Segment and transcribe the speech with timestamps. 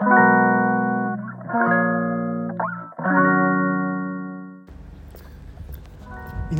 [0.00, 0.06] 皆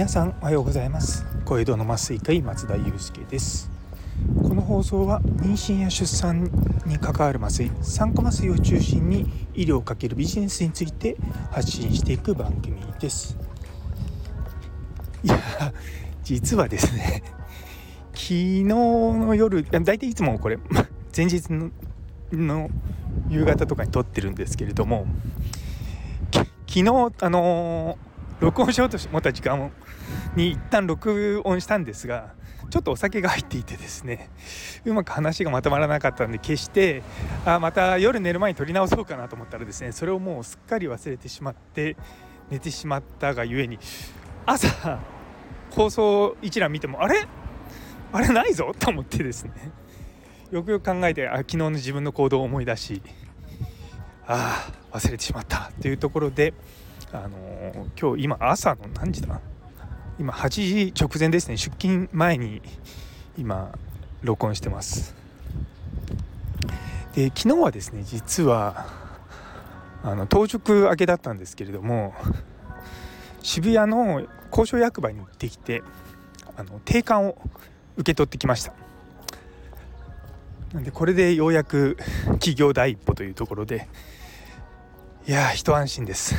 [0.08, 1.24] さんおはようございます。
[1.44, 3.70] 小江戸の麻酔科医松田祐介です。
[4.42, 6.50] この放送は妊娠や出産
[6.84, 11.16] に関わる麻酔酸化麻酔を中心に医療をかけるビジネスについて
[11.52, 13.38] 発信していく番組です。
[15.22, 15.38] いや
[16.24, 17.22] 実はですね
[18.14, 20.58] 昨日の夜大体いつもこれ
[21.16, 21.44] 前日
[22.32, 22.68] の
[23.28, 25.06] 夕方とかに撮ってるんですけれども
[26.32, 27.98] 昨日あの
[28.40, 29.70] 録音しようと思った時間
[30.36, 32.34] に一旦録音したんですが
[32.70, 34.30] ちょっとお酒が入っていてですね
[34.84, 37.02] うまく話がまとまらなかったんで消して
[37.46, 41.96] あまた夜寝る前に撮り直そうかなと思ったらですねそれをもうすっかり忘れてしまって
[42.50, 43.78] 寝てしまったがゆえに
[44.44, 45.00] 朝
[45.70, 47.26] 放送一覧見てもあれ？
[48.12, 48.72] あれないぞ？
[48.78, 49.52] と思ってですね。
[50.50, 53.02] よくよく考えてあ昨日の自分の行動を思い出し
[54.26, 56.54] ああ忘れてしまったというところで
[57.12, 59.40] あのー、今日今朝の何時だ？
[60.18, 61.56] 今8時直前ですね。
[61.56, 62.60] 出勤前に
[63.38, 63.72] 今
[64.22, 65.14] 録音してます。
[67.14, 68.86] で昨日はですね実は
[70.02, 72.14] あの当直明けだったんですけれども
[73.42, 75.82] 渋谷の交渉役場に行ってきて
[76.56, 77.38] あの定款を
[77.96, 78.72] 受け取ってきました。
[80.72, 81.96] なんでこれでようやく
[82.40, 83.88] 企業第一歩というところで
[85.26, 86.34] いや一安心です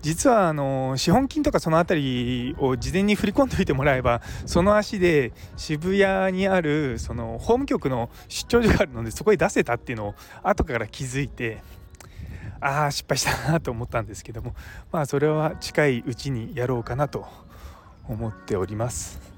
[0.00, 11.62] 実はあの資本金とかその辺りを事前に振り込んでおいてもらえばその足で渋谷にあるその法務局の出張所があるのでそこへ出せたっていうのを後から気づいて
[12.60, 14.54] ああ失敗したなと思ったんですけども
[14.92, 17.26] まあそれは近いうちにやろうかなと
[18.06, 19.33] 思っております。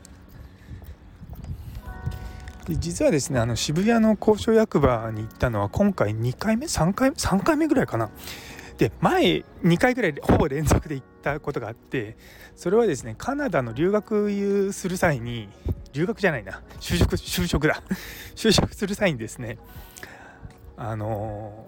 [2.67, 8.11] で実はですねあの渋谷の交渉役場に行ったのは今回2回目？3回目？3回目ぐらいかな。
[8.77, 12.19] で前2回ぐらいほぼ連続で行ったことがあって
[12.57, 15.49] それはですねカナダの留学する際に
[15.95, 16.61] 留学じゃないな。
[16.81, 17.83] 就職就職だ。
[18.35, 19.59] 就職する際にですね
[20.77, 21.67] あの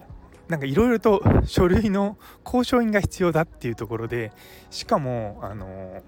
[0.48, 4.32] なんかいろいろと書類の交渉員が必要だっていうところで
[4.70, 6.02] しかもあの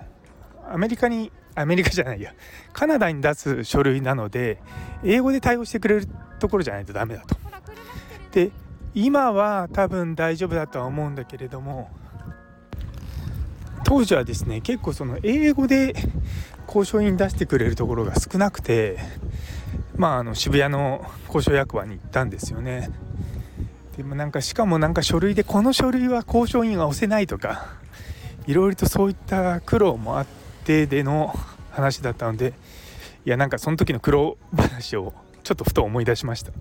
[0.69, 2.35] アメリカにアメリカじゃないや
[2.73, 4.61] カナダに出す書類なので
[5.05, 7.37] 英語で対応してくれるところじゃないとダメだと。
[8.33, 8.51] で
[8.95, 11.91] 今は多分大丈夫だとは思うんだけれども
[13.85, 15.95] 当時はですね結構その英語で
[16.67, 18.99] 交渉員出してくれるところが少なくて
[19.97, 22.91] まああの渋谷の交渉役場に行ったんですよね
[23.97, 27.67] でもなんかしかもなんか書類でこの書類は交渉員は押せないとか
[28.47, 30.27] いろいろとそういった苦労もあっ
[30.65, 31.35] てでの
[31.81, 32.55] 話だったので
[33.25, 36.53] いやなんかその時の苦労話をちょっとふと思い出しました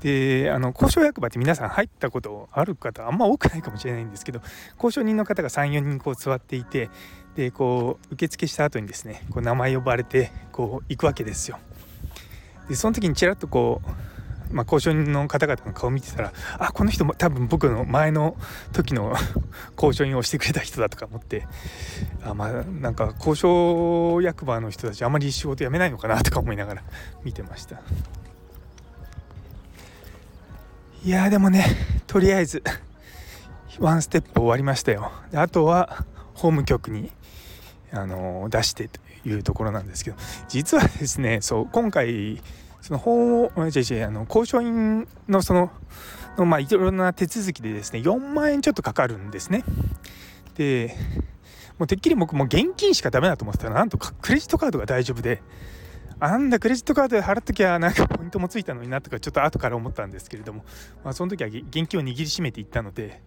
[0.00, 4.40] であの交渉役場って皆さん入ったことある方あんま多くないかもしれないんですけど
[4.76, 6.90] 交渉人の方が34人こう座っていて
[7.36, 11.58] でこう受付した後にですねこう名前呼ばれてこう行くわけですよ。
[12.68, 13.90] でその時にちらっとこう、
[14.52, 18.36] まあ、交渉人の方々の顔見てたらあこの人も多分僕の前の
[18.72, 19.14] 時の
[19.76, 21.46] 交渉員をしてくれた人だとか思って
[22.24, 26.82] あまあなんか交渉役場の人たちあまり仕事辞めないのかなとか思いながら
[27.24, 27.80] 見てました。
[31.04, 31.66] いやでもね
[32.06, 32.62] とりあえず
[33.80, 37.10] ワンステップ終わりましたよであとは法務局に、
[37.92, 40.16] あの、出してというところなんですけど
[40.48, 42.42] 実はですねそう今回
[42.82, 45.70] その法違う違うあの交渉員のその
[46.36, 49.64] の、まあ、いろんな手続きでですね4万円ちょっとかかるんですね。
[50.56, 50.94] で
[51.78, 55.42] もうてっきり僕も現金しかダメだと思ってたらなんとかクレジットカードが大丈夫で
[56.20, 60.64] あんだクレジットカードで払っときゃなんかポイントもついたのになとかちょっと後から思ったんですけれども、
[61.02, 63.22] まあ、その時は現金を握りしめていったので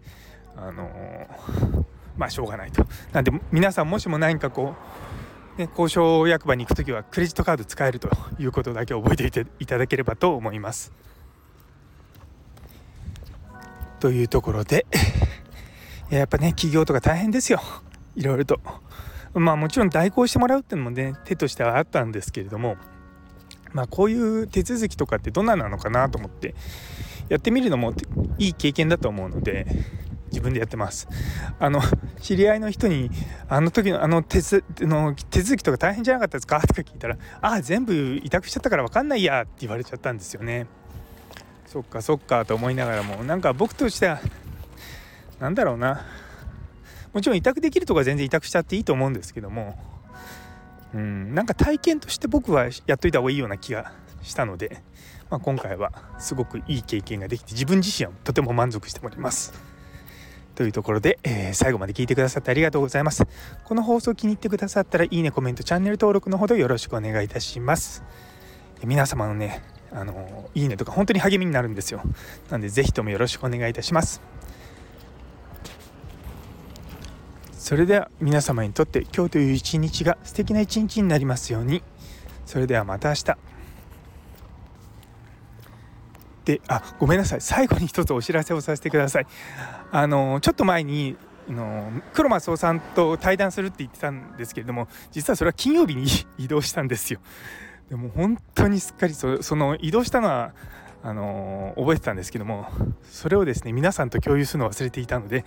[0.55, 1.83] あのー、
[2.17, 2.85] まあしょうがないと。
[3.11, 5.24] なんで皆さんもしも何かこう、
[5.57, 10.91] ね、交渉役場に行く時はクレジットカード使えるということだけ覚えていていただければと思います
[14.01, 14.85] というところで
[16.09, 17.61] やっぱね企業とか大変ですよ
[18.15, 18.59] いろいろと。
[19.33, 22.77] まあもちろん代行してもらうっていうのもね手としてはあったんですけれども
[23.73, 26.55] まあこういう手続きとかってどんななのかなと思って
[27.27, 27.93] やってみるのも
[28.37, 29.67] いい経験だと思うので
[30.35, 31.07] 自分でやってます
[31.59, 31.81] あの
[32.21, 33.09] 知り合いの人に
[33.47, 34.39] 「あの時のあの手
[34.85, 40.67] の手続きとか大変じゃなかったですか?」とか聞いたら「ああ全部委託しちゃったから分かんないや」って言われちゃったんですよね
[41.67, 44.19] そっかそっかと思いながらもなんか僕としては
[45.39, 46.05] 何だろうな
[47.13, 49.77] もちろん委託できるとか全然委託しちゃっていいと思うんですけども
[50.93, 54.83] うんなんか体験として僕はやっといた方がいいような気がしたので
[55.29, 59.74] まあ、今回はすごくいい経験ができて自分自身はとても満足しております。
[60.55, 63.23] というところで、えー、最後まで聞いてくださってありがとうございます。
[63.63, 68.03] この放送気に入ってくださったらいいね、コメント、チャンネル登録のほどよろしくお願いいたします。
[68.83, 72.01] 皆様のね、あのいいねとか本当に励みになるんですよ。
[72.49, 74.21] なんでぜひともよろしくお願いいたします。
[77.51, 81.81] それでは皆様にとって今日という一日が素敵な一日になりますように。
[82.45, 83.54] それではまた明日。
[86.45, 87.41] であごめんなさい。
[87.41, 89.27] 最後に一つお知らせをさせてください。
[89.91, 91.17] あのちょっと前に
[91.49, 96.05] の黒松尾さんと対談するって言ってたんですけれども実はそれは金曜日に
[96.37, 97.19] 移動したんですよ。
[97.89, 100.53] でも本当にすっかりそその移動したのは
[101.03, 102.67] あの覚えてたんですけども
[103.03, 105.45] それをですね皆さんと共有するのを忘れていたので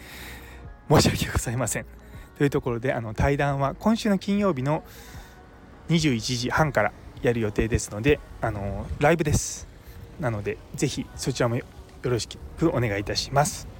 [0.89, 1.87] 申し訳ございません。
[2.37, 4.85] というところであの対談は今週の金曜日の
[5.89, 6.93] 21時半から
[7.23, 9.68] やる予定ですのであのライブです。
[10.20, 11.65] なのでぜひそちらもよ
[12.03, 12.29] ろし
[12.59, 13.78] くお願いいたします。